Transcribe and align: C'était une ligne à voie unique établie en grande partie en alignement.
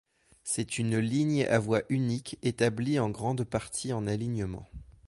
C'était 0.43 0.77
une 0.77 0.97
ligne 0.97 1.43
à 1.43 1.59
voie 1.59 1.83
unique 1.89 2.39
établie 2.41 2.97
en 2.97 3.11
grande 3.11 3.43
partie 3.43 3.93
en 3.93 4.07
alignement. 4.07 4.67